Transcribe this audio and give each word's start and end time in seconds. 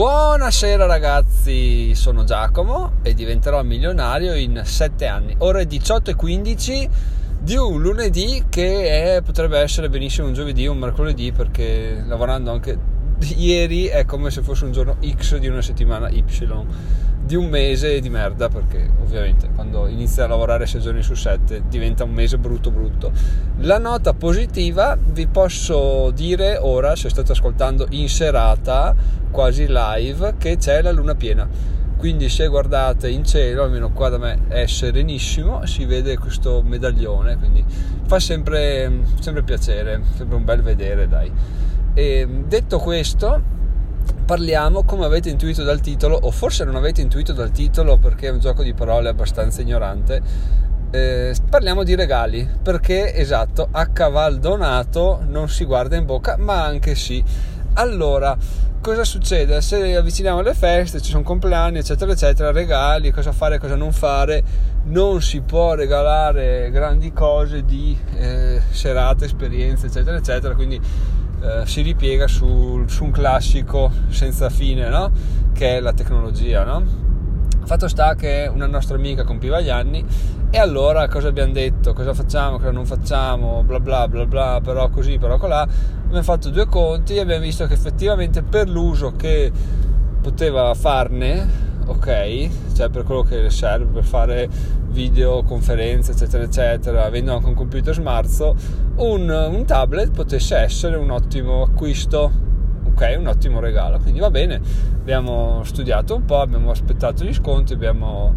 Buonasera 0.00 0.86
ragazzi, 0.86 1.94
sono 1.94 2.24
Giacomo 2.24 3.00
e 3.02 3.12
diventerò 3.12 3.62
milionario 3.62 4.34
in 4.34 4.62
7 4.64 5.04
anni. 5.04 5.34
Ore 5.40 5.66
18 5.66 6.12
e 6.12 6.14
15 6.14 6.88
di 7.38 7.54
un 7.56 7.82
lunedì 7.82 8.46
che 8.48 9.16
è, 9.16 9.20
potrebbe 9.20 9.58
essere 9.58 9.90
benissimo 9.90 10.28
un 10.28 10.32
giovedì 10.32 10.66
o 10.66 10.72
un 10.72 10.78
mercoledì 10.78 11.32
perché 11.32 12.02
lavorando 12.06 12.50
anche 12.50 12.78
ieri 13.36 13.86
è 13.86 14.04
come 14.04 14.30
se 14.30 14.42
fosse 14.42 14.64
un 14.64 14.72
giorno 14.72 14.96
X 15.04 15.38
di 15.38 15.48
una 15.48 15.62
settimana 15.62 16.08
Y 16.08 16.24
di 17.30 17.36
un 17.36 17.48
mese 17.48 18.00
di 18.00 18.08
merda 18.08 18.48
perché 18.48 18.90
ovviamente 19.00 19.50
quando 19.54 19.86
inizi 19.86 20.20
a 20.20 20.26
lavorare 20.26 20.66
6 20.66 20.80
giorni 20.80 21.02
su 21.02 21.14
7 21.14 21.64
diventa 21.68 22.02
un 22.02 22.10
mese 22.10 22.38
brutto 22.38 22.70
brutto. 22.70 23.12
La 23.58 23.78
nota 23.78 24.14
positiva 24.14 24.98
vi 25.00 25.28
posso 25.28 26.10
dire 26.10 26.56
ora 26.60 26.96
se 26.96 27.08
state 27.08 27.30
ascoltando 27.30 27.86
in 27.90 28.08
serata 28.08 28.94
quasi 29.30 29.66
live 29.68 30.34
che 30.38 30.56
c'è 30.56 30.82
la 30.82 30.90
luna 30.90 31.14
piena. 31.14 31.48
Quindi 31.96 32.28
se 32.30 32.48
guardate 32.48 33.08
in 33.10 33.24
cielo 33.24 33.62
almeno 33.62 33.92
qua 33.92 34.08
da 34.08 34.18
me 34.18 34.48
è 34.48 34.66
serenissimo 34.66 35.66
si 35.66 35.84
vede 35.84 36.16
questo 36.16 36.62
medaglione 36.64 37.36
quindi 37.36 37.62
fa 38.06 38.18
sempre, 38.18 39.02
sempre 39.20 39.42
piacere 39.42 40.00
sempre 40.16 40.34
un 40.34 40.44
bel 40.44 40.62
vedere 40.62 41.06
dai 41.06 41.30
e 41.94 42.26
detto 42.46 42.78
questo 42.78 43.58
parliamo, 44.24 44.84
come 44.84 45.04
avete 45.04 45.28
intuito 45.28 45.62
dal 45.64 45.80
titolo, 45.80 46.16
o 46.16 46.30
forse 46.30 46.64
non 46.64 46.76
avete 46.76 47.00
intuito 47.00 47.32
dal 47.32 47.50
titolo 47.50 47.98
perché 47.98 48.28
è 48.28 48.30
un 48.30 48.38
gioco 48.38 48.62
di 48.62 48.74
parole 48.74 49.08
abbastanza 49.08 49.60
ignorante, 49.60 50.22
eh, 50.92 51.34
parliamo 51.48 51.82
di 51.82 51.94
regali, 51.94 52.48
perché 52.62 53.14
esatto, 53.14 53.68
a 53.70 53.86
caval 53.86 54.38
donato 54.38 55.22
non 55.26 55.48
si 55.48 55.64
guarda 55.64 55.96
in 55.96 56.04
bocca, 56.04 56.36
ma 56.36 56.64
anche 56.64 56.94
sì. 56.94 57.22
Allora, 57.74 58.36
cosa 58.80 59.04
succede? 59.04 59.60
Se 59.60 59.96
avviciniamo 59.96 60.40
alle 60.40 60.54
feste, 60.54 61.00
ci 61.00 61.10
sono 61.10 61.22
compleanni, 61.22 61.78
eccetera, 61.78 62.12
eccetera, 62.12 62.50
regali, 62.50 63.10
cosa 63.12 63.32
fare, 63.32 63.58
cosa 63.58 63.76
non 63.76 63.92
fare, 63.92 64.42
non 64.84 65.22
si 65.22 65.40
può 65.40 65.74
regalare 65.74 66.70
grandi 66.70 67.12
cose 67.12 67.64
di 67.64 67.96
eh, 68.16 68.60
serate, 68.70 69.26
esperienze, 69.26 69.86
eccetera, 69.86 70.16
eccetera, 70.16 70.54
quindi 70.54 70.80
eh, 71.40 71.66
si 71.66 71.82
ripiega 71.82 72.26
su, 72.26 72.84
su, 72.86 73.04
un 73.04 73.10
classico 73.10 73.90
senza 74.08 74.50
fine, 74.50 74.88
no? 74.88 75.10
che 75.52 75.76
è 75.76 75.80
la 75.80 75.92
tecnologia. 75.92 76.64
No? 76.64 76.82
Fatto 77.64 77.88
sta 77.88 78.14
che 78.14 78.50
una 78.52 78.66
nostra 78.66 78.96
amica 78.96 79.24
compiva 79.24 79.60
gli 79.60 79.70
anni 79.70 80.04
e 80.50 80.58
allora 80.58 81.06
cosa 81.08 81.28
abbiamo 81.28 81.52
detto, 81.52 81.92
cosa 81.92 82.12
facciamo, 82.12 82.58
cosa 82.58 82.72
non 82.72 82.84
facciamo, 82.84 83.62
bla 83.62 83.78
bla 83.78 84.08
bla 84.08 84.26
bla, 84.26 84.60
però 84.62 84.88
così, 84.90 85.18
però 85.18 85.38
colà. 85.38 85.60
Abbiamo 85.60 86.24
fatto 86.24 86.50
due 86.50 86.66
conti 86.66 87.14
e 87.14 87.20
abbiamo 87.20 87.42
visto 87.42 87.66
che 87.66 87.74
effettivamente 87.74 88.42
per 88.42 88.68
l'uso 88.68 89.14
che 89.14 89.52
poteva 90.20 90.74
farne 90.74 91.68
ok, 91.90 92.48
cioè 92.74 92.88
per 92.88 93.02
quello 93.02 93.22
che 93.22 93.50
serve 93.50 93.86
per 93.86 94.04
fare 94.04 94.48
videoconferenze 94.88 96.12
eccetera 96.12 96.44
eccetera, 96.44 97.04
avendo 97.04 97.34
anche 97.34 97.46
un 97.46 97.54
computer 97.54 97.94
smart, 97.94 98.54
un, 98.96 99.28
un 99.28 99.64
tablet 99.64 100.10
potesse 100.10 100.56
essere 100.56 100.96
un 100.96 101.10
ottimo 101.10 101.62
acquisto, 101.62 102.30
ok, 102.86 103.16
un 103.18 103.26
ottimo 103.26 103.60
regalo, 103.60 103.98
quindi 103.98 104.20
va 104.20 104.30
bene, 104.30 104.60
abbiamo 104.94 105.62
studiato 105.64 106.14
un 106.14 106.24
po', 106.24 106.40
abbiamo 106.40 106.70
aspettato 106.70 107.24
gli 107.24 107.34
sconti, 107.34 107.72
abbiamo 107.72 108.34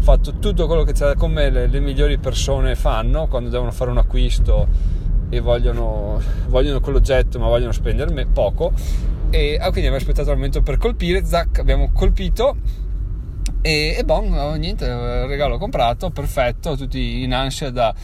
fatto 0.00 0.38
tutto 0.38 0.66
quello 0.66 0.82
che 0.82 0.92
c'è 0.92 1.14
come 1.14 1.48
le, 1.48 1.68
le 1.68 1.80
migliori 1.80 2.18
persone 2.18 2.74
fanno 2.74 3.26
quando 3.28 3.48
devono 3.48 3.70
fare 3.70 3.90
un 3.90 3.98
acquisto 3.98 4.66
e 5.28 5.40
vogliono, 5.40 6.20
vogliono 6.48 6.80
quell'oggetto 6.80 7.38
ma 7.38 7.46
vogliono 7.46 7.72
spenderne 7.72 8.26
poco. 8.26 8.72
E 9.30 9.54
ah, 9.54 9.70
quindi 9.70 9.86
abbiamo 9.88 9.96
aspettato 9.96 10.28
il 10.28 10.36
momento 10.36 10.60
per 10.60 10.76
colpire. 10.76 11.24
Zac 11.24 11.58
abbiamo 11.58 11.90
colpito 11.94 12.56
e, 13.62 13.94
e 13.96 14.04
bon, 14.04 14.28
niente, 14.58 15.26
regalo 15.26 15.56
comprato, 15.56 16.10
perfetto, 16.10 16.76
tutti 16.76 17.22
in 17.22 17.32
ansia 17.32 17.70
da, 17.70 17.94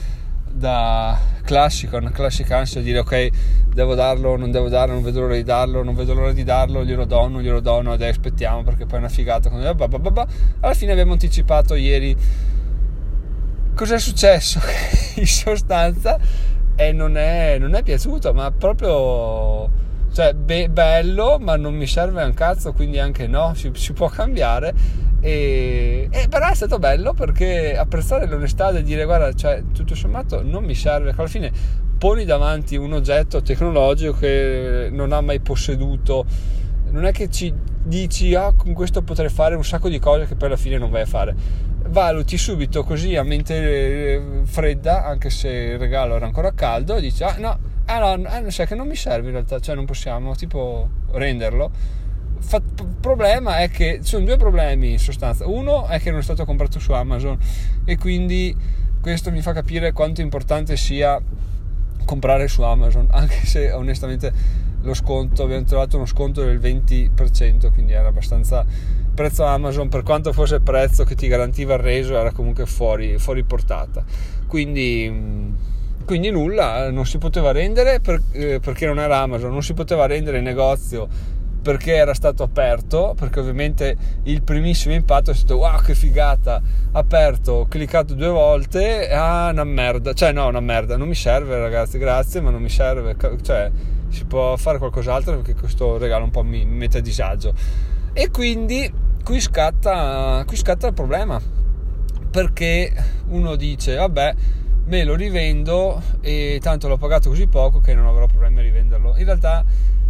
da 0.48 1.18
classico, 1.42 1.96
una 1.96 2.12
classica 2.12 2.58
ansia 2.58 2.80
di 2.80 2.86
dire 2.86 3.00
ok, 3.00 3.28
devo 3.74 3.96
darlo, 3.96 4.36
non 4.36 4.52
devo 4.52 4.68
darlo, 4.68 4.94
non 4.94 5.02
vedo 5.02 5.20
l'ora 5.20 5.34
di 5.34 5.42
darlo, 5.42 5.82
non 5.82 5.96
vedo 5.96 6.14
l'ora 6.14 6.32
di 6.32 6.44
darlo, 6.44 6.84
glielo 6.84 7.04
do, 7.06 7.26
non 7.26 7.42
glielo 7.42 7.58
do, 7.58 7.82
no, 7.82 7.96
dai, 7.96 8.10
aspettiamo 8.10 8.62
perché 8.62 8.86
poi 8.86 8.96
è 8.96 8.98
una 8.98 9.08
figata. 9.08 9.50
Alla 9.50 10.74
fine 10.74 10.92
abbiamo 10.92 11.12
anticipato 11.12 11.74
ieri 11.74 12.16
cos'è 13.74 13.98
successo 13.98 14.60
in 15.16 15.26
sostanza 15.26 16.18
e 16.76 16.92
non 16.92 17.16
è, 17.16 17.58
non 17.58 17.74
è 17.74 17.82
piaciuto, 17.82 18.32
ma 18.32 18.52
proprio 18.52 19.86
cioè 20.12 20.32
be- 20.32 20.68
bello 20.70 21.38
ma 21.38 21.56
non 21.56 21.74
mi 21.74 21.86
serve 21.86 22.24
un 22.24 22.32
cazzo 22.32 22.72
quindi 22.72 22.98
anche 22.98 23.26
no 23.26 23.52
si, 23.54 23.70
si 23.74 23.92
può 23.92 24.08
cambiare 24.08 24.72
e, 25.20 26.08
e, 26.10 26.28
però 26.28 26.48
è 26.48 26.54
stato 26.54 26.78
bello 26.78 27.12
perché 27.12 27.76
apprezzare 27.76 28.26
l'onestà 28.26 28.70
e 28.70 28.82
dire 28.82 29.04
guarda 29.04 29.32
cioè 29.32 29.62
tutto 29.72 29.94
sommato 29.94 30.42
non 30.42 30.64
mi 30.64 30.74
serve. 30.74 31.12
Alla 31.16 31.26
fine 31.26 31.50
poni 31.98 32.24
davanti 32.24 32.76
un 32.76 32.92
oggetto 32.92 33.42
tecnologico 33.42 34.12
che 34.18 34.88
non 34.90 35.12
ha 35.12 35.20
mai 35.20 35.40
posseduto. 35.40 36.24
Non 36.90 37.04
è 37.04 37.12
che 37.12 37.28
ci 37.30 37.52
dici 37.82 38.34
ah 38.34 38.52
con 38.56 38.72
questo 38.72 39.02
potrei 39.02 39.28
fare 39.28 39.54
un 39.54 39.64
sacco 39.64 39.88
di 39.88 39.98
cose 39.98 40.26
che 40.26 40.34
poi 40.36 40.48
alla 40.48 40.56
fine 40.56 40.78
non 40.78 40.90
vai 40.90 41.02
a 41.02 41.06
fare. 41.06 41.34
Valuti 41.88 42.36
subito 42.36 42.84
così 42.84 43.16
a 43.16 43.22
mente 43.22 43.54
eh, 43.54 44.22
fredda 44.44 45.04
anche 45.04 45.30
se 45.30 45.48
il 45.48 45.78
regalo 45.78 46.16
era 46.16 46.26
ancora 46.26 46.52
caldo 46.52 46.96
e 46.96 47.00
dici 47.00 47.22
ah 47.22 47.36
no 47.38 47.58
ah 47.86 48.14
no, 48.14 48.28
ah, 48.28 48.50
sai 48.50 48.66
che 48.66 48.74
non 48.74 48.86
mi 48.86 48.96
serve 48.96 49.28
in 49.28 49.32
realtà 49.32 49.58
cioè 49.58 49.74
non 49.74 49.86
possiamo 49.86 50.34
tipo 50.34 50.88
renderlo 51.12 51.70
il 52.50 52.96
problema 53.00 53.58
è 53.58 53.70
che 53.70 53.98
ci 54.02 54.10
sono 54.10 54.24
due 54.24 54.36
problemi 54.36 54.92
in 54.92 54.98
sostanza. 54.98 55.46
Uno 55.46 55.86
è 55.86 56.00
che 56.00 56.10
non 56.10 56.20
è 56.20 56.22
stato 56.22 56.44
comprato 56.44 56.78
su 56.78 56.92
Amazon 56.92 57.38
e 57.84 57.96
quindi 57.96 58.56
questo 59.00 59.30
mi 59.30 59.40
fa 59.40 59.52
capire 59.52 59.92
quanto 59.92 60.20
importante 60.20 60.76
sia 60.76 61.20
comprare 62.04 62.48
su 62.48 62.62
Amazon, 62.62 63.08
anche 63.12 63.44
se 63.44 63.70
onestamente 63.72 64.32
lo 64.82 64.94
sconto, 64.94 65.42
abbiamo 65.42 65.64
trovato 65.64 65.96
uno 65.96 66.06
sconto 66.06 66.44
del 66.44 66.58
20%, 66.58 67.72
quindi 67.72 67.92
era 67.92 68.08
abbastanza 68.08 68.64
prezzo 69.14 69.44
Amazon, 69.44 69.88
per 69.88 70.04
quanto 70.04 70.32
fosse 70.32 70.56
il 70.56 70.62
prezzo 70.62 71.02
che 71.04 71.16
ti 71.16 71.26
garantiva 71.26 71.74
il 71.74 71.80
reso, 71.80 72.16
era 72.16 72.30
comunque 72.30 72.66
fuori, 72.66 73.18
fuori 73.18 73.42
portata. 73.42 74.04
Quindi, 74.46 75.52
quindi 76.04 76.30
nulla, 76.30 76.90
non 76.90 77.04
si 77.04 77.18
poteva 77.18 77.50
rendere 77.50 78.00
per, 78.00 78.22
eh, 78.30 78.60
perché 78.60 78.86
non 78.86 79.00
era 79.00 79.18
Amazon, 79.18 79.50
non 79.50 79.62
si 79.62 79.74
poteva 79.74 80.06
rendere 80.06 80.38
in 80.38 80.44
negozio 80.44 81.08
perché 81.60 81.94
era 81.94 82.14
stato 82.14 82.42
aperto, 82.42 83.14
perché 83.16 83.40
ovviamente 83.40 83.96
il 84.24 84.42
primissimo 84.42 84.94
impatto 84.94 85.30
è 85.30 85.34
stato 85.34 85.56
wow 85.56 85.80
che 85.80 85.94
figata, 85.94 86.60
aperto, 86.92 87.66
cliccato 87.68 88.14
due 88.14 88.28
volte, 88.28 89.10
ah 89.10 89.50
una 89.50 89.64
merda, 89.64 90.12
cioè 90.12 90.32
no 90.32 90.46
una 90.46 90.60
merda, 90.60 90.96
non 90.96 91.08
mi 91.08 91.14
serve 91.14 91.58
ragazzi, 91.58 91.98
grazie 91.98 92.40
ma 92.40 92.50
non 92.50 92.62
mi 92.62 92.68
serve, 92.68 93.16
cioè 93.42 93.70
si 94.08 94.24
può 94.24 94.56
fare 94.56 94.78
qualcos'altro 94.78 95.36
perché 95.36 95.54
questo 95.54 95.98
regalo 95.98 96.24
un 96.24 96.30
po' 96.30 96.42
mi 96.42 96.64
mette 96.64 96.98
a 96.98 97.00
disagio. 97.00 97.52
E 98.12 98.30
quindi 98.30 98.90
qui 99.22 99.40
scatta, 99.40 100.42
qui 100.46 100.56
scatta 100.56 100.86
il 100.86 100.94
problema 100.94 101.40
perché 102.30 102.92
uno 103.28 103.56
dice 103.56 103.96
vabbè 103.96 104.34
me 104.86 105.04
lo 105.04 105.14
rivendo 105.14 106.00
e 106.20 106.58
tanto 106.62 106.88
l'ho 106.88 106.96
pagato 106.96 107.28
così 107.28 107.46
poco 107.46 107.78
che 107.78 107.94
non 107.94 108.06
avrò 108.06 108.26
problemi 108.26 108.60
a 108.60 108.62
rivenderlo. 108.62 109.16
In 109.18 109.24
realtà 109.24 109.64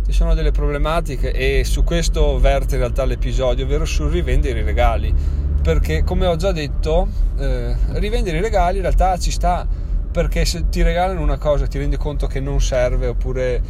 ci 0.08 0.14
sono 0.14 0.32
delle 0.32 0.52
problematiche 0.52 1.32
e 1.32 1.64
su 1.64 1.84
questo 1.84 2.38
verte 2.40 2.74
in 2.74 2.80
realtà 2.80 3.04
l'episodio, 3.04 3.66
ovvero 3.66 3.84
sul 3.84 4.10
rivendere 4.10 4.60
i 4.60 4.62
regali. 4.62 5.14
Perché 5.62 6.02
come 6.02 6.24
ho 6.24 6.36
già 6.36 6.50
detto, 6.50 7.08
eh, 7.38 7.76
rivendere 7.92 8.38
i 8.38 8.40
regali 8.40 8.76
in 8.76 8.82
realtà 8.82 9.18
ci 9.18 9.30
sta 9.30 9.66
perché 10.10 10.46
se 10.46 10.70
ti 10.70 10.80
regalano 10.82 11.20
una 11.20 11.36
cosa 11.36 11.66
ti 11.66 11.78
rendi 11.78 11.98
conto 11.98 12.26
che 12.26 12.40
non 12.40 12.58
serve 12.62 13.08
oppure 13.08 13.62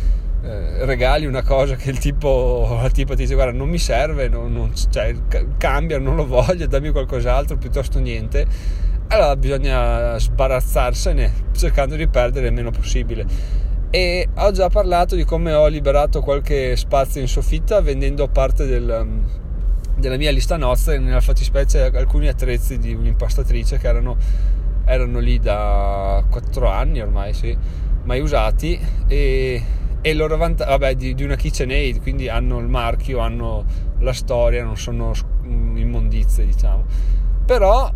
eh, 0.42 0.84
regali 0.84 1.26
una 1.26 1.42
cosa 1.42 1.74
che 1.74 1.90
il 1.90 1.98
tipo, 1.98 2.80
il 2.84 2.92
tipo 2.92 3.14
ti 3.14 3.22
dice 3.22 3.34
guarda 3.34 3.52
non 3.52 3.68
mi 3.68 3.78
serve, 3.78 4.28
non, 4.28 4.52
non, 4.52 4.72
cioè, 4.88 5.14
cambia, 5.56 5.98
non 5.98 6.14
lo 6.14 6.24
voglio, 6.24 6.68
dammi 6.68 6.90
qualcos'altro 6.90 7.56
piuttosto 7.56 7.98
niente 7.98 8.46
allora 9.08 9.34
bisogna 9.36 10.16
sbarazzarsene 10.18 11.32
cercando 11.52 11.96
di 11.96 12.06
perdere 12.06 12.46
il 12.46 12.52
meno 12.52 12.70
possibile 12.70 13.26
e 13.90 14.28
ho 14.34 14.50
già 14.50 14.68
parlato 14.68 15.14
di 15.14 15.24
come 15.24 15.52
ho 15.52 15.66
liberato 15.66 16.20
qualche 16.20 16.76
spazio 16.76 17.20
in 17.20 17.28
soffitta 17.28 17.80
vendendo 17.80 18.28
parte 18.28 18.66
del, 18.66 18.98
um, 19.02 19.24
della 19.96 20.16
mia 20.16 20.30
lista 20.30 20.56
nozze 20.56 20.98
nella 20.98 21.20
fattispecie 21.20 21.84
alcuni 21.84 22.28
attrezzi 22.28 22.78
di 22.78 22.92
un'impastatrice 22.94 23.78
che 23.78 23.88
erano, 23.88 24.16
erano 24.84 25.18
lì 25.18 25.38
da 25.38 26.22
4 26.28 26.68
anni 26.68 27.00
ormai 27.00 27.32
sì, 27.32 27.56
mai 28.04 28.20
usati. 28.20 28.78
E, 29.06 29.62
e 30.00 30.14
loro 30.14 30.36
vantaggio 30.36 30.70
vabbè 30.70 30.94
di, 30.94 31.14
di 31.14 31.24
una 31.24 31.34
KitchenAid 31.34 32.00
quindi 32.00 32.28
hanno 32.28 32.58
il 32.60 32.68
marchio 32.68 33.18
hanno 33.18 33.64
la 33.98 34.12
storia 34.12 34.62
non 34.62 34.76
sono 34.76 35.12
immondizie 35.44 36.44
diciamo. 36.44 36.84
Però 37.46 37.90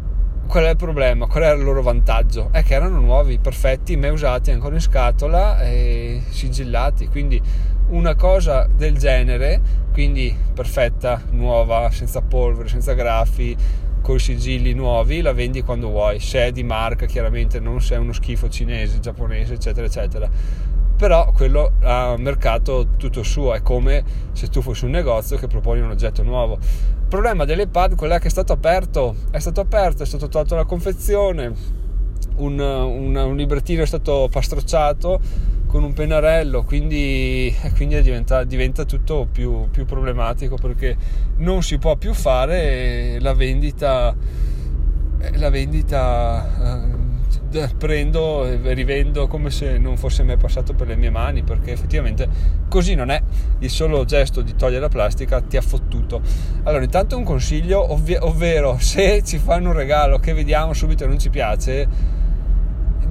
qual 0.53 0.65
è 0.65 0.69
il 0.69 0.77
problema? 0.77 1.27
Qual 1.29 1.43
era 1.45 1.55
il 1.55 1.65
loro 1.65 1.81
vantaggio? 1.81 2.51
È 2.53 2.63
che 2.63 2.75
erano 2.75 3.01
nuovi, 3.01 3.39
perfetti, 3.39 3.97
mai 3.97 4.11
usati 4.11 4.51
ancora 4.51 4.75
in 4.75 4.83
scatola 4.83 5.63
e 5.63 6.21
sigillati, 6.29 7.09
quindi 7.09 7.41
una 7.89 8.15
cosa 8.15 8.67
del 8.67 8.99
genere, 8.99 9.63
quindi 9.95 10.37
perfetta, 10.53 11.23
nuova, 11.31 11.91
senza 11.91 12.21
polvere, 12.21 12.69
senza 12.69 12.93
graffi, 12.93 13.57
con 14.03 14.17
i 14.17 14.19
sigilli 14.19 14.75
nuovi, 14.75 15.23
la 15.23 15.33
vendi 15.33 15.63
quando 15.63 15.89
vuoi. 15.89 16.21
Se 16.21 16.45
è 16.45 16.53
di 16.53 16.65
marca, 16.65 17.07
chiaramente 17.07 17.59
non 17.59 17.81
se 17.81 17.95
è 17.95 17.99
uno 17.99 18.13
schifo 18.13 18.51
cinese, 18.51 19.01
giapponese, 19.01 19.55
eccetera, 19.55 19.87
eccetera. 19.87 20.29
Però 21.03 21.33
quello 21.33 21.73
ha 21.81 22.13
un 22.13 22.23
mercato 22.23 22.91
tutto 22.97 23.25
suo, 23.25 23.55
è 23.55 23.61
come 23.61 24.05
se 24.31 24.47
tu 24.47 24.63
fossi 24.63 24.85
un 24.85 24.93
negozio 24.93 25.37
che 25.37 25.49
proponi 25.49 25.81
un 25.81 25.91
oggetto 25.91 26.23
nuovo. 26.23 26.59
Il 26.63 27.09
problema 27.09 27.45
dell'iPad 27.45 27.97
qual 27.97 28.13
è 28.13 28.21
che 28.21 28.29
è 28.29 28.31
stato 28.31 28.53
aperto, 28.53 29.17
è 29.33 29.41
stato 29.41 29.61
aperto, 29.61 30.05
è 30.05 30.07
stato 30.07 30.29
tolto 30.29 30.55
la 30.55 30.65
confezione, 30.65 31.53
un, 32.37 32.57
un, 32.57 33.17
un 33.17 33.35
librettino 33.35 33.83
è 33.83 33.87
stato 33.87 34.29
pastrocciato 34.31 35.19
con 35.67 35.83
un 35.83 35.93
pennarello, 35.93 36.63
quindi, 36.63 37.53
quindi 37.75 38.01
diventa, 38.01 38.45
diventa, 38.45 38.85
tutto 38.85 39.27
più, 39.29 39.71
più, 39.73 39.85
problematico 39.85 40.55
perché 40.55 40.97
non 41.39 41.65
si 41.65 41.79
può 41.79 41.97
più 41.97 42.15
fare 42.15 43.19
la 43.19 43.35
vendita, 43.35 44.15
la 45.33 45.51
vendita 45.51 46.85
eh, 46.85 47.02
prendo 47.77 48.45
e 48.47 48.75
rivendo 48.75 49.27
come 49.27 49.51
se 49.51 49.79
non 49.79 49.97
fosse 49.97 50.23
mai 50.23 50.37
passato 50.37 50.75
per 50.75 50.87
le 50.89 50.97
mie 50.97 51.11
mani 51.11 51.43
perché 51.43 51.73
effettivamente 51.73 52.29
così 52.69 52.95
non 52.95 53.11
è. 53.11 53.23
Il 53.59 53.71
solo 53.71 54.05
gesto 54.05 54.41
di 54.41 54.55
togliere 54.55 54.81
la 54.81 54.89
plastica 54.89 55.41
ti 55.41 55.57
ha 55.57 55.63
fottuto. 55.63 56.21
Allora 56.65 56.83
intanto 56.83 57.17
un 57.17 57.25
consiglio 57.25 57.93
ovvi- 57.93 58.19
ovvero 58.19 58.77
se 58.81 59.23
ci 59.25 59.39
fanno 59.39 59.71
un 59.71 59.77
regalo 59.77 60.19
che 60.19 60.33
vediamo 60.35 60.73
subito 60.73 61.05
e 61.05 61.07
non 61.07 61.19
ci 61.19 61.31
piace 61.31 62.21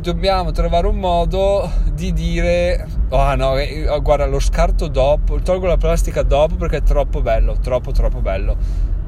dobbiamo 0.02 0.52
trovare 0.52 0.88
un 0.88 0.98
modo 0.98 1.70
di 1.94 2.12
dire 2.12 2.88
oh 3.10 3.36
no 3.36 3.56
eh, 3.58 3.86
guarda 4.02 4.26
lo 4.26 4.40
scarto 4.40 4.88
dopo 4.88 5.40
tolgo 5.42 5.68
la 5.68 5.78
plastica 5.78 6.24
dopo 6.24 6.56
perché 6.56 6.78
è 6.78 6.82
troppo 6.82 7.22
bello 7.22 7.58
troppo 7.62 7.92
troppo 7.92 8.20
bello 8.20 8.58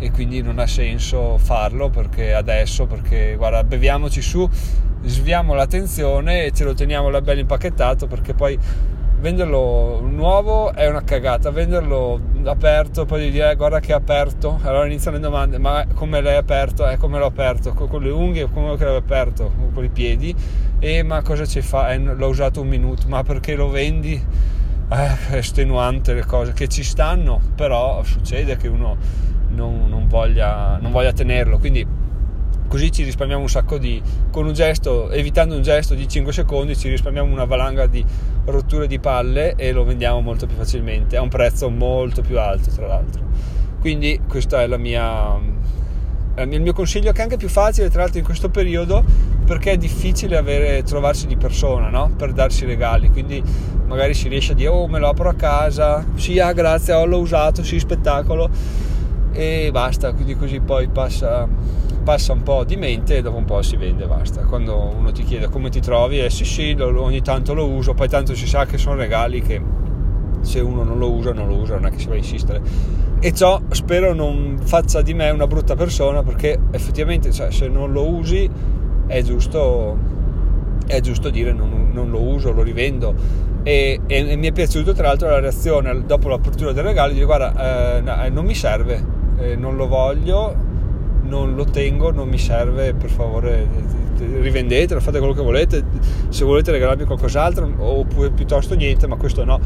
e 0.04 0.12
quindi 0.12 0.42
non 0.42 0.60
ha 0.60 0.68
senso 0.68 1.38
farlo 1.38 1.90
perché 1.90 2.34
adesso 2.34 2.86
perché 2.86 3.36
guarda 3.38 3.64
beviamoci 3.64 4.22
su 4.22 4.48
sviamo 5.04 5.54
l'attenzione 5.54 6.46
e 6.46 6.52
ce 6.52 6.66
lo 6.66 6.74
teniamo 6.74 7.10
là 7.10 7.22
bello 7.22 7.40
impacchettato 7.40 8.08
perché 8.08 8.34
poi 8.34 8.60
venderlo 9.24 10.02
nuovo 10.02 10.74
è 10.74 10.86
una 10.90 11.02
cagata, 11.06 11.50
venderlo 11.50 12.20
aperto, 12.44 13.06
poi 13.06 13.24
di 13.24 13.32
dire 13.32 13.52
eh, 13.52 13.56
guarda 13.56 13.80
che 13.80 13.94
è 13.94 13.96
aperto, 13.96 14.60
allora 14.64 14.86
iniziano 14.86 15.16
le 15.16 15.24
domande, 15.24 15.58
ma 15.60 15.86
come 15.94 16.20
l'hai 16.20 16.36
aperto? 16.36 16.86
Eh, 16.90 16.98
come 16.98 17.20
l'ho 17.20 17.28
aperto? 17.28 17.72
Con, 17.72 18.02
le 18.02 18.10
unghie, 18.10 18.50
come 18.52 18.76
l'hai 18.76 18.96
aperto? 18.98 19.50
Con 19.74 19.82
i 19.82 19.88
piedi? 19.88 20.36
E 20.78 21.04
ma 21.04 21.22
cosa 21.22 21.46
ci 21.46 21.62
fa? 21.62 21.94
Eh, 21.94 22.00
l'ho 22.00 22.28
usato 22.28 22.60
un 22.60 22.68
minuto, 22.68 23.08
ma 23.08 23.24
perché 23.24 23.56
lo 23.56 23.70
vendi? 23.70 24.22
Eh, 24.92 25.30
è 25.30 25.36
estenuante 25.38 26.14
le 26.14 26.26
cose 26.26 26.52
che 26.52 26.68
ci 26.68 26.84
stanno, 26.84 27.40
però 27.56 28.04
succede 28.04 28.58
che 28.58 28.68
uno 28.68 28.98
non, 29.54 29.88
non, 29.88 30.08
voglia, 30.08 30.78
non 30.82 30.92
voglia 30.92 31.14
tenerlo, 31.14 31.58
quindi 31.58 31.86
così 32.68 32.92
ci 32.92 33.04
risparmiamo 33.04 33.42
un 33.44 33.50
sacco 33.50 33.78
di 33.78 34.02
con 34.32 34.48
un 34.48 34.54
gesto 34.54 35.12
evitando 35.12 35.56
un 35.56 35.62
gesto 35.62 35.94
di 35.94 36.08
5 36.08 36.34
secondi 36.34 36.76
ci 36.76 36.90
risparmiamo 36.90 37.32
una 37.32 37.46
valanga 37.46 37.86
di 37.86 38.04
rotture 38.46 38.88
di 38.88 38.98
palle 38.98 39.54
e 39.56 39.72
lo 39.72 39.84
vendiamo 39.84 40.22
molto 40.22 40.48
più 40.48 40.56
facilmente 40.56 41.16
a 41.16 41.22
un 41.22 41.30
prezzo 41.30 41.70
molto 41.70 42.22
più 42.22 42.40
alto 42.40 42.72
tra 42.72 42.88
l'altro. 42.88 43.22
Quindi 43.80 44.22
questo 44.28 44.58
è 44.58 44.66
la 44.66 44.78
mia, 44.78 45.38
il 46.38 46.62
mio 46.62 46.74
consiglio 46.74 47.12
che 47.12 47.20
è 47.20 47.24
anche 47.24 47.38
più 47.38 47.50
facile 47.50 47.90
tra 47.90 48.02
l'altro 48.02 48.20
in 48.20 48.26
questo 48.26 48.50
periodo 48.50 49.04
perché 49.46 49.72
è 49.72 49.78
difficile 49.78 50.38
avere, 50.38 50.82
trovarsi 50.84 51.28
di 51.28 51.36
persona 51.36 51.90
no? 51.90 52.12
per 52.18 52.32
darsi 52.32 52.66
regali. 52.66 53.10
Quindi 53.10 53.44
magari 53.86 54.14
si 54.14 54.30
riesce 54.30 54.54
a 54.54 54.56
dire 54.56 54.70
oh 54.70 54.88
me 54.88 55.00
lo 55.00 55.10
apro 55.10 55.30
a 55.30 55.36
casa. 55.36 56.04
Sì 56.16 56.40
ah 56.40 56.54
grazie 56.54 56.94
oh, 56.94 57.06
l'ho 57.06 57.20
usato 57.20 57.64
sì 57.64 57.78
spettacolo 57.78 58.50
e 59.34 59.70
basta 59.72 60.14
quindi 60.14 60.36
così 60.36 60.60
poi 60.60 60.88
passa 60.88 61.50
passa 62.04 62.34
un 62.34 62.44
po' 62.44 62.64
di 62.64 62.76
mente 62.76 63.18
e 63.18 63.22
dopo 63.22 63.38
un 63.38 63.46
po' 63.46 63.62
si 63.62 63.78
vende, 63.78 64.06
basta. 64.06 64.42
Quando 64.42 64.94
uno 64.96 65.12
ti 65.12 65.24
chiede 65.24 65.50
come 65.50 65.70
ti 65.70 65.80
trovi, 65.80 66.20
eh 66.20 66.30
sì 66.30 66.46
sì, 66.46 66.76
ogni 66.80 67.22
tanto 67.22 67.54
lo 67.54 67.68
uso, 67.68 67.94
poi 67.94 68.10
tanto 68.10 68.36
si 68.36 68.46
sa 68.46 68.66
che 68.66 68.78
sono 68.78 68.96
regali 68.96 69.42
che 69.42 69.62
se 70.42 70.60
uno 70.60 70.84
non 70.84 71.00
lo 71.00 71.12
usa, 71.12 71.32
non 71.32 71.48
lo 71.48 71.56
usa, 71.56 71.76
non 71.76 71.86
è 71.88 71.90
che 71.90 72.00
si 72.00 72.08
va 72.08 72.14
a 72.14 72.18
insistere. 72.18 72.62
E 73.20 73.32
ciò 73.34 73.62
spero 73.70 74.14
non 74.14 74.60
faccia 74.62 75.02
di 75.02 75.14
me 75.14 75.30
una 75.30 75.48
brutta 75.48 75.76
persona 75.76 76.24
perché 76.24 76.60
effettivamente 76.72 77.32
cioè, 77.32 77.52
se 77.52 77.70
non 77.70 77.94
lo 77.94 78.06
usi 78.06 78.50
è 79.08 79.22
giusto, 79.22 79.98
è 80.86 81.00
giusto 81.00 81.30
dire 81.30 81.54
non, 81.54 81.90
non 81.94 82.10
lo 82.10 82.22
uso, 82.22 82.52
lo 82.52 82.62
rivendo. 82.62 83.16
E, 83.64 84.02
e, 84.06 84.30
e, 84.30 84.36
mi 84.36 84.48
è 84.48 84.52
piaciuto 84.52 84.92
tra 84.92 85.08
l'altro 85.08 85.30
la 85.30 85.40
reazione 85.40 86.04
dopo 86.06 86.28
l'apertura 86.28 86.74
del 86.74 86.84
regalo 86.84 87.14
di 87.14 87.24
guarda 87.24 88.02
eh, 88.26 88.30
non 88.30 88.44
mi 88.44 88.54
serve, 88.54 89.23
eh, 89.38 89.56
non 89.56 89.76
lo 89.76 89.88
voglio, 89.88 90.56
non 91.24 91.56
lo 91.56 91.66
tengo, 91.66 92.12
non 92.12 92.28
mi 92.28 92.38
serve, 92.38 92.94
per 92.94 93.10
favore 93.10 93.68
rivendetelo, 94.18 95.00
fate 95.00 95.18
quello 95.20 95.34
che 95.34 95.42
volete, 95.42 95.84
se 96.30 96.46
volete 96.46 96.72
regalarmi 96.72 97.04
qualcos'altro 97.06 97.70
oppure 97.78 98.30
piuttosto 98.32 98.76
niente, 98.76 99.08
ma 99.08 99.16
questo 99.16 99.44
no, 99.44 99.60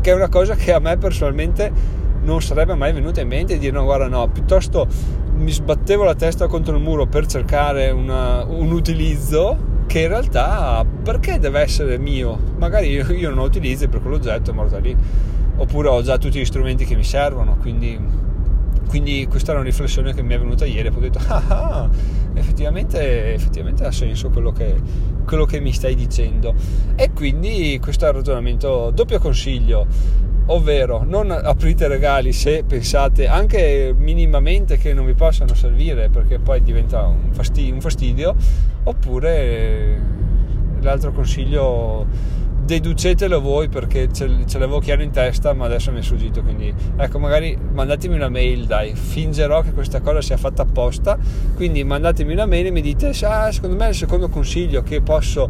che 0.00 0.10
è 0.10 0.14
una 0.14 0.28
cosa 0.28 0.54
che 0.54 0.72
a 0.72 0.78
me 0.78 0.96
personalmente 0.96 2.02
non 2.22 2.40
sarebbe 2.40 2.74
mai 2.74 2.92
venuta 2.92 3.20
in 3.20 3.28
mente 3.28 3.54
di 3.54 3.60
dire 3.60 3.72
no 3.72 3.84
guarda 3.84 4.08
no, 4.08 4.28
piuttosto 4.28 4.86
mi 5.36 5.50
sbattevo 5.50 6.04
la 6.04 6.14
testa 6.14 6.46
contro 6.46 6.76
il 6.76 6.82
muro 6.82 7.06
per 7.06 7.26
cercare 7.26 7.90
una, 7.90 8.44
un 8.44 8.70
utilizzo 8.72 9.72
che 9.86 10.00
in 10.00 10.08
realtà 10.08 10.84
perché 11.02 11.38
deve 11.38 11.60
essere 11.60 11.98
mio? 11.98 12.38
Magari 12.56 12.88
io, 12.88 13.12
io 13.12 13.28
non 13.28 13.38
lo 13.38 13.44
utilizzo 13.44 13.88
per 13.88 14.00
quell'oggetto 14.00 14.50
è 14.50 14.54
morto 14.54 14.78
lì, 14.78 14.96
oppure 15.56 15.88
ho 15.88 16.02
già 16.02 16.16
tutti 16.18 16.38
gli 16.38 16.44
strumenti 16.44 16.84
che 16.84 16.96
mi 16.96 17.04
servono, 17.04 17.56
quindi 17.60 17.98
quindi 18.86 19.26
questa 19.28 19.52
è 19.52 19.54
una 19.54 19.64
riflessione 19.64 20.14
che 20.14 20.22
mi 20.22 20.34
è 20.34 20.38
venuta 20.38 20.64
ieri 20.64 20.88
ho 20.88 21.00
detto 21.00 21.18
ah, 21.26 21.42
ah 21.46 21.90
effettivamente, 22.34 23.32
effettivamente, 23.32 23.84
ha 23.84 23.92
senso 23.92 24.30
quello 24.30 24.52
che, 24.52 24.74
quello 25.24 25.44
che 25.44 25.60
mi 25.60 25.72
stai 25.72 25.94
dicendo. 25.94 26.54
E 26.96 27.12
quindi 27.12 27.78
questo 27.80 28.06
è 28.06 28.08
il 28.08 28.14
ragionamento 28.14 28.90
doppio 28.92 29.18
consiglio 29.18 29.86
ovvero 30.46 31.04
non 31.06 31.30
aprite 31.30 31.88
regali 31.88 32.32
se 32.32 32.64
pensate 32.64 33.26
anche 33.26 33.94
minimamente 33.96 34.76
che 34.76 34.92
non 34.92 35.06
vi 35.06 35.14
possano 35.14 35.54
servire 35.54 36.10
perché 36.10 36.38
poi 36.38 36.62
diventa 36.62 37.06
un 37.06 37.32
fastidio, 37.32 37.72
un 37.72 37.80
fastidio 37.80 38.34
oppure 38.82 40.02
l'altro 40.80 41.12
consiglio 41.12 42.06
deducetelo 42.64 43.40
voi 43.40 43.68
perché 43.68 44.08
ce, 44.12 44.44
ce, 44.46 44.58
l'avevo 44.58 44.78
chiaro 44.78 45.02
in 45.02 45.10
testa 45.10 45.52
ma 45.52 45.66
adesso 45.66 45.92
mi 45.92 45.98
è 45.98 46.02
sfuggito 46.02 46.42
quindi 46.42 46.72
ecco 46.96 47.18
magari 47.18 47.56
mandatemi 47.56 48.14
una 48.14 48.28
mail 48.28 48.64
dai 48.64 48.94
fingerò 48.94 49.60
che 49.60 49.72
questa 49.72 50.00
cosa 50.00 50.22
sia 50.22 50.36
fatta 50.36 50.62
apposta 50.62 51.18
quindi 51.54 51.84
mandatemi 51.84 52.32
una 52.32 52.46
mail 52.46 52.66
e 52.66 52.70
mi 52.70 52.80
dite 52.80 53.12
ah, 53.24 53.52
secondo 53.52 53.76
me 53.76 53.88
il 53.88 53.94
secondo 53.94 54.28
consiglio 54.28 54.82
che 54.82 55.02
posso 55.02 55.48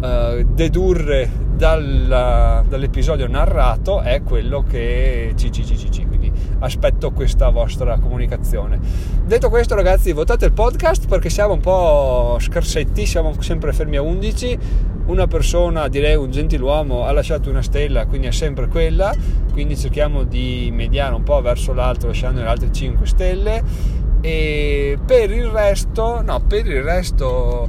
uh, 0.00 0.44
dedurre 0.44 1.30
dalla, 1.54 2.64
dall'episodio 2.68 3.28
narrato 3.28 4.00
è 4.00 4.22
quello 4.22 4.64
che 4.68 5.32
CCCCC 5.36 6.13
aspetto 6.60 7.10
questa 7.12 7.50
vostra 7.50 7.98
comunicazione. 7.98 8.78
Detto 9.24 9.48
questo 9.48 9.74
ragazzi 9.74 10.12
votate 10.12 10.46
il 10.46 10.52
podcast 10.52 11.08
perché 11.08 11.30
siamo 11.30 11.54
un 11.54 11.60
po' 11.60 12.36
scarsetti 12.40 13.06
siamo 13.06 13.40
sempre 13.40 13.72
fermi 13.72 13.96
a 13.96 14.02
11 14.02 14.58
una 15.06 15.26
persona, 15.26 15.88
direi 15.88 16.16
un 16.16 16.30
gentiluomo, 16.30 17.04
ha 17.04 17.12
lasciato 17.12 17.50
una 17.50 17.62
stella, 17.62 18.06
quindi 18.06 18.28
è 18.28 18.32
sempre 18.32 18.68
quella, 18.68 19.14
quindi 19.52 19.76
cerchiamo 19.76 20.24
di 20.24 20.70
mediare 20.72 21.14
un 21.14 21.22
po' 21.22 21.40
verso 21.42 21.74
l'alto 21.74 22.06
lasciando 22.06 22.40
le 22.40 22.48
altre 22.48 22.72
5 22.72 23.06
stelle. 23.06 23.62
E 24.22 24.98
per 25.04 25.30
il 25.30 25.46
resto, 25.46 26.22
no, 26.22 26.40
per 26.40 26.66
il 26.66 26.82
resto 26.82 27.66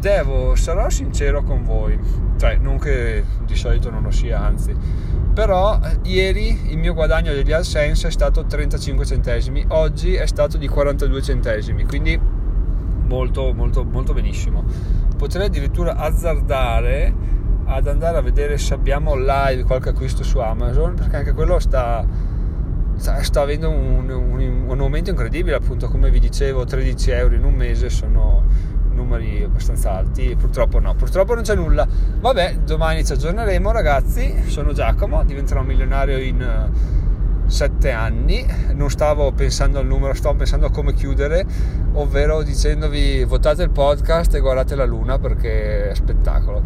devo, 0.00 0.56
sarò 0.56 0.90
sincero 0.90 1.44
con 1.44 1.62
voi, 1.62 1.96
cioè 2.36 2.56
non 2.56 2.78
che 2.78 3.22
di 3.44 3.54
solito 3.54 3.88
non 3.90 4.02
lo 4.02 4.10
sia, 4.10 4.40
anzi, 4.40 4.74
però 5.36 5.78
ieri 6.04 6.70
il 6.70 6.78
mio 6.78 6.94
guadagno 6.94 7.34
degli 7.34 7.52
AdSense 7.52 8.08
è 8.08 8.10
stato 8.10 8.46
35 8.46 9.04
centesimi, 9.04 9.66
oggi 9.68 10.14
è 10.14 10.24
stato 10.24 10.56
di 10.56 10.66
42 10.66 11.20
centesimi, 11.20 11.84
quindi 11.84 12.18
molto 12.18 13.52
molto 13.52 13.84
molto 13.84 14.14
benissimo. 14.14 14.64
Potrei 15.14 15.48
addirittura 15.48 15.96
azzardare 15.96 17.12
ad 17.66 17.86
andare 17.86 18.16
a 18.16 18.22
vedere 18.22 18.56
se 18.56 18.72
abbiamo 18.72 19.14
live 19.14 19.64
qualche 19.64 19.90
acquisto 19.90 20.24
su 20.24 20.38
Amazon 20.38 20.94
perché 20.94 21.16
anche 21.16 21.32
quello 21.34 21.58
sta, 21.58 22.06
sta, 22.96 23.22
sta 23.22 23.42
avendo 23.42 23.68
un, 23.68 24.08
un, 24.08 24.64
un, 24.68 24.80
aumento 24.80 25.10
incredibile 25.10 25.56
appunto 25.56 25.88
come 25.88 26.10
vi 26.10 26.18
dicevo 26.18 26.64
13 26.64 27.10
euro 27.10 27.34
in 27.34 27.44
un 27.44 27.52
mese 27.52 27.90
sono 27.90 28.42
numeri 29.06 29.42
abbastanza 29.44 29.92
alti 29.92 30.36
purtroppo 30.38 30.80
no 30.80 30.94
purtroppo 30.94 31.34
non 31.34 31.44
c'è 31.44 31.54
nulla. 31.54 31.86
Vabbè 32.20 32.58
domani 32.64 33.04
ci 33.04 33.12
aggiorneremo 33.12 33.70
ragazzi. 33.70 34.42
Sono 34.48 34.72
Giacomo 34.72 35.24
diventerò 35.24 35.62
milionario 35.62 36.18
in 36.18 36.70
sette 37.46 37.92
anni, 37.92 38.44
non 38.72 38.90
stavo 38.90 39.30
pensando 39.30 39.78
al 39.78 39.86
numero, 39.86 40.14
stavo 40.14 40.34
pensando 40.34 40.66
a 40.66 40.70
come 40.70 40.92
chiudere, 40.94 41.46
ovvero 41.92 42.42
dicendovi 42.42 43.22
votate 43.24 43.62
il 43.62 43.70
podcast 43.70 44.34
e 44.34 44.40
guardate 44.40 44.74
la 44.74 44.84
luna 44.84 45.18
perché 45.18 45.90
è 45.90 45.94
spettacolo. 45.94 46.64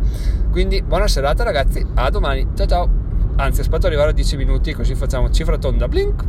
Quindi 0.51 0.83
buona 0.83 1.07
serata 1.07 1.45
ragazzi, 1.45 1.85
a 1.95 2.09
domani, 2.09 2.49
ciao 2.55 2.67
ciao! 2.67 2.91
Anzi, 3.37 3.61
aspetto 3.61 3.87
arrivare 3.87 4.11
a 4.11 4.13
10 4.13 4.37
minuti 4.37 4.73
così 4.73 4.95
facciamo 4.95 5.31
cifra 5.31 5.59
tonda 5.59 5.87
blink 5.89 6.25